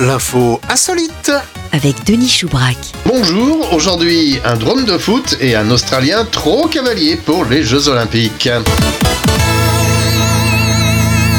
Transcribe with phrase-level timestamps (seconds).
[0.00, 1.32] l'info insolite.
[1.72, 2.76] avec Denis Choubrac.
[3.06, 8.48] Bonjour, aujourd'hui un drone de foot et un Australien trop cavalier pour les Jeux Olympiques.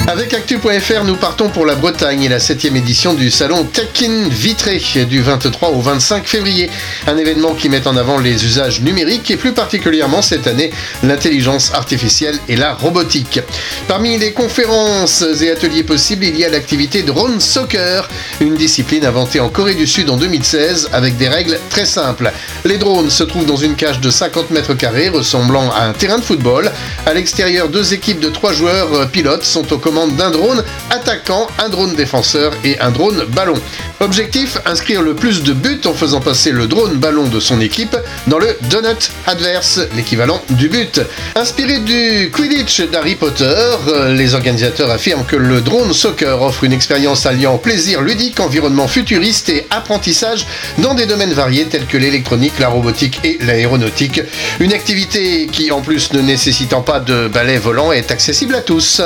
[0.08, 4.80] Avec Actu.fr, nous partons pour la Bretagne et la 7 édition du salon Tekin Vitré
[5.10, 6.70] du 23 au 25 février.
[7.08, 10.70] Un événement qui met en avant les usages numériques et plus particulièrement cette année
[11.02, 13.40] l'intelligence artificielle et la robotique.
[13.88, 18.08] Parmi les conférences et ateliers possibles, il y a l'activité Drone Soccer,
[18.42, 22.32] une discipline inventée en Corée du Sud en 2016 avec des règles très simples.
[22.64, 26.20] Les drones se trouvent dans une cage de 50 mètres carrés ressemblant à un terrain
[26.20, 26.72] de football.
[27.08, 31.96] À l'extérieur, deux équipes de trois joueurs pilotes sont aux d'un drone attaquant, un drone
[31.96, 33.56] défenseur et un drone ballon.
[34.02, 37.96] Objectif inscrire le plus de buts en faisant passer le drone ballon de son équipe
[38.28, 41.00] dans le donut adverse, l'équivalent du but.
[41.36, 43.56] Inspiré du Quidditch d'Harry Potter,
[43.88, 48.90] euh, les organisateurs affirment que le drone soccer offre une expérience alliant plaisir ludique, environnement
[48.90, 50.46] futuriste et apprentissage
[50.80, 54.22] dans des domaines variés tels que l'électronique, la robotique et l'aéronautique.
[54.60, 59.02] Une activité qui, en plus ne nécessitant pas de balai volant, est accessible à tous.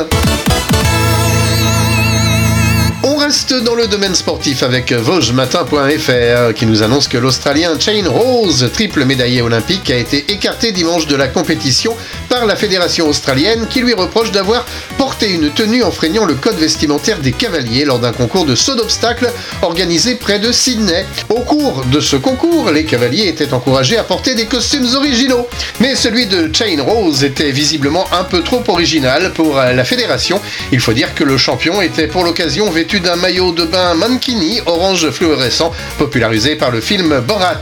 [3.01, 8.69] On reste dans le domaine sportif avec VosgesMatin.fr qui nous annonce que l'Australien Shane Rose,
[8.73, 11.95] triple médaillé olympique, a été écarté dimanche de la compétition
[12.29, 14.65] par la fédération australienne qui lui reproche d'avoir
[14.97, 19.31] porté une tenue enfreignant le code vestimentaire des cavaliers lors d'un concours de saut d'obstacles
[19.61, 21.05] organisé près de Sydney.
[21.29, 25.47] Au cours de ce concours, les cavaliers étaient encouragés à porter des costumes originaux,
[25.79, 30.39] mais celui de Shane Rose était visiblement un peu trop original pour la fédération.
[30.71, 34.61] Il faut dire que le champion était pour l'occasion vêtu d'un maillot de bain mankini
[34.65, 37.61] orange fluorescent popularisé par le film Borat.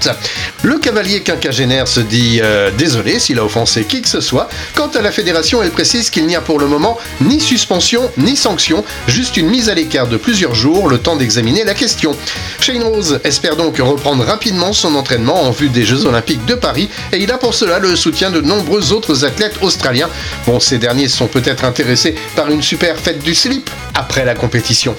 [0.63, 4.49] Le cavalier quinquagénaire se dit euh, désolé s'il a offensé qui que ce soit.
[4.75, 8.35] Quant à la fédération, elle précise qu'il n'y a pour le moment ni suspension ni
[8.35, 12.15] sanction, juste une mise à l'écart de plusieurs jours, le temps d'examiner la question.
[12.59, 16.89] Shane Rose espère donc reprendre rapidement son entraînement en vue des Jeux Olympiques de Paris
[17.13, 20.09] et il a pour cela le soutien de nombreux autres athlètes australiens.
[20.45, 24.95] Bon, ces derniers sont peut-être intéressés par une super fête du slip après la compétition.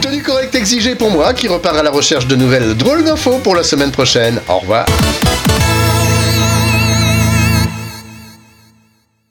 [0.00, 3.54] Tenue correcte exigée pour moi qui repart à la recherche de nouvelles drôles d'infos pour
[3.54, 4.40] la semaine prochaine.
[4.48, 4.86] Au revoir.